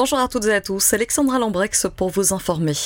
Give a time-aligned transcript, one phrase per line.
[0.00, 2.76] Bonjour à toutes et à tous, Alexandra Lambrex pour vous informer.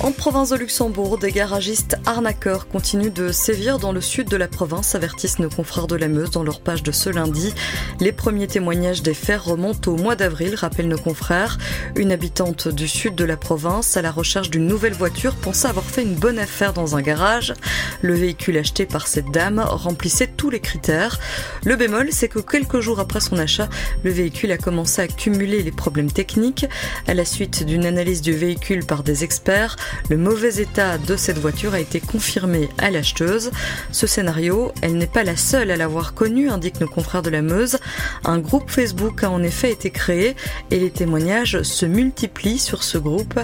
[0.00, 4.48] En province de Luxembourg, des garagistes arnaqueurs continuent de sévir dans le sud de la
[4.48, 7.54] province, avertissent nos confrères de la Meuse dans leur page de ce lundi.
[8.00, 11.58] Les premiers témoignages des faits remontent au mois d'avril, rappellent nos confrères.
[11.94, 15.84] Une habitante du sud de la province, à la recherche d'une nouvelle voiture, pensait avoir
[15.84, 17.54] fait une bonne affaire dans un garage.
[18.02, 21.20] Le véhicule acheté par cette dame remplissait tous les critères.
[21.64, 23.68] Le bémol, c'est que quelques jours après son achat,
[24.02, 26.66] le véhicule a commencé à cumuler les problèmes techniques.
[27.06, 29.76] À la suite d'une analyse du véhicule par des experts,
[30.08, 33.50] le mauvais état de cette voiture a été confirmé à l'acheteuse.
[33.92, 37.42] Ce scénario, elle n'est pas la seule à l'avoir connu, indiquent nos confrères de la
[37.42, 37.78] Meuse.
[38.24, 40.34] Un groupe Facebook a en effet été créé
[40.70, 43.38] et les témoignages se multiplient sur ce groupe.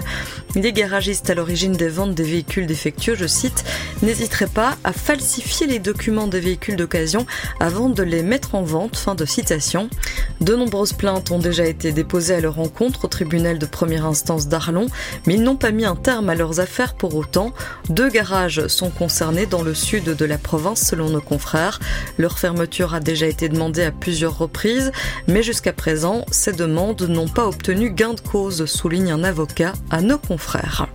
[0.55, 3.63] Les garagistes à l'origine des ventes des véhicules défectueux, je cite,
[4.01, 7.25] n'hésiteraient pas à falsifier les documents des véhicules d'occasion
[7.59, 8.97] avant de les mettre en vente.
[8.97, 9.89] Fin de citation.
[10.41, 14.47] De nombreuses plaintes ont déjà été déposées à leur encontre au tribunal de première instance
[14.47, 14.76] d'Arlon,
[15.25, 17.53] mais ils n'ont pas mis un terme à leurs affaires pour autant.
[17.89, 21.79] Deux garages sont concernés dans le sud de la province selon nos confrères.
[22.17, 24.91] Leur fermeture a déjà été demandée à plusieurs reprises,
[25.27, 30.01] mais jusqu'à présent, ces demandes n'ont pas obtenu gain de cause, souligne un avocat à
[30.01, 30.87] nos confrères.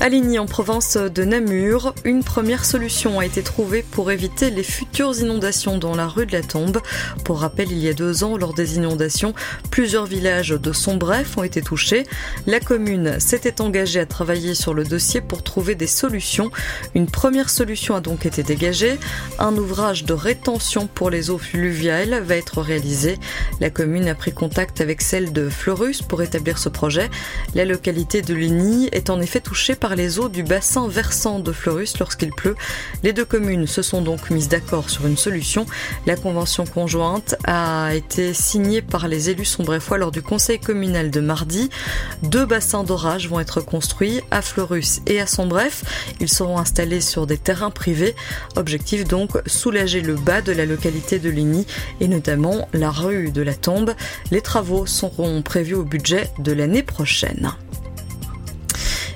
[0.00, 4.62] À Ligny, en province de Namur, une première solution a été trouvée pour éviter les
[4.62, 6.78] futures inondations dans la rue de la Tombe.
[7.24, 9.34] Pour rappel, il y a deux ans, lors des inondations,
[9.72, 12.04] plusieurs villages de Sombref ont été touchés.
[12.46, 16.52] La commune s'était engagée à travailler sur le dossier pour trouver des solutions.
[16.94, 19.00] Une première solution a donc été dégagée.
[19.40, 23.18] Un ouvrage de rétention pour les eaux fluviales va être réalisé.
[23.60, 27.10] La commune a pris contact avec celle de Fleurus pour établir ce projet.
[27.56, 31.52] La localité de Ligny est en effet touchée par les eaux du bassin versant de
[31.52, 32.56] Fleurus lorsqu'il pleut.
[33.02, 35.66] Les deux communes se sont donc mises d'accord sur une solution.
[36.06, 41.20] La convention conjointe a été signée par les élus sombrefois lors du conseil communal de
[41.20, 41.70] mardi.
[42.22, 45.84] Deux bassins d'orage vont être construits à Fleurus et à Sombref.
[46.20, 48.14] Ils seront installés sur des terrains privés.
[48.56, 51.66] Objectif donc soulager le bas de la localité de Ligny
[52.00, 53.94] et notamment la rue de la Tombe.
[54.30, 57.52] Les travaux seront prévus au budget de l'année prochaine.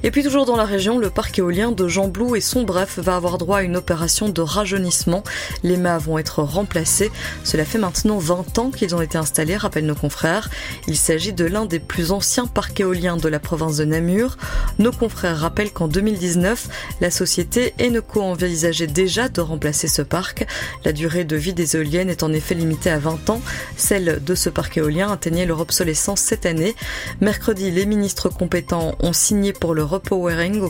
[0.04, 2.98] Et puis toujours dans la région, le parc éolien de Jean Blou et son bref
[2.98, 5.22] va avoir droit à une opération de rajeunissement.
[5.62, 7.12] Les mâts vont être remplacés.
[7.44, 10.50] Cela fait maintenant 20 ans qu'ils ont été installés, rappellent nos confrères.
[10.88, 14.38] Il s'agit de l'un des plus anciens parcs éoliens de la province de Namur.
[14.80, 20.46] Nos confrères rappellent qu'en 2019, la société Eneco envisageait déjà de remplacer ce parc.
[20.84, 23.40] La durée de vie des éoliennes est en effet limitée à 20 ans.
[23.76, 26.74] Celle de ce parc éolien atteignait leur obsolescence cette année.
[27.20, 30.62] Mercredi, les ministres compétents ont signé pour le repowering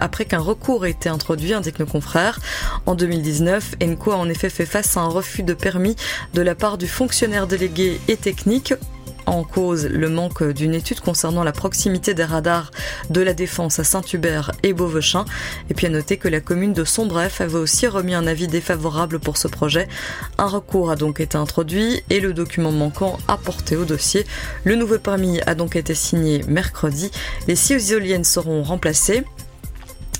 [0.00, 2.38] après qu'un recours ait été introduit, indique nos confrères.
[2.86, 5.96] En 2019, ENCO a en effet fait face à un refus de permis
[6.34, 8.74] de la part du fonctionnaire délégué et technique
[9.26, 12.70] en cause le manque d'une étude concernant la proximité des radars
[13.10, 15.24] de la Défense à Saint-Hubert et Beauvechin.
[15.70, 19.18] Et puis à noter que la commune de Sombref avait aussi remis un avis défavorable
[19.18, 19.88] pour ce projet.
[20.38, 24.26] Un recours a donc été introduit et le document manquant apporté au dossier.
[24.64, 27.10] Le nouveau permis a donc été signé mercredi.
[27.48, 29.24] Les six éoliennes seront remplacées.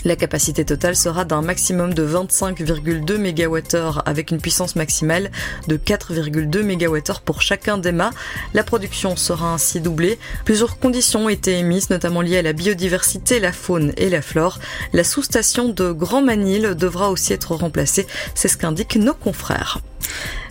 [0.04, 5.30] La capacité totale sera d'un maximum de 25,2 MWh avec une puissance maximale
[5.66, 8.10] de 4,2 MWh pour chacun des mâts.
[8.52, 10.18] La production sera ainsi doublée.
[10.44, 14.58] Plusieurs conditions ont été émises, notamment liées à la biodiversité, la faune et la flore.
[14.92, 18.06] La sous-station de Grand Manil devra aussi être remplacée.
[18.34, 19.80] C'est ce qu'indiquent nos confrères.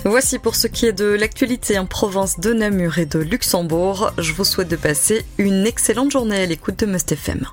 [0.04, 4.12] Voici pour ce qui est de l'actualité en province de Namur et de Luxembourg.
[4.18, 7.46] Je vous souhaite de passer une excellente journée à l'écoute de Must FM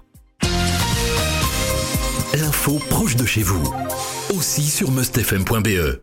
[2.78, 3.62] proche de chez vous.
[4.34, 5.98] Aussi sur mustfm.be.